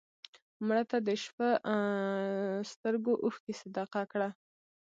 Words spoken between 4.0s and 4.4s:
کړه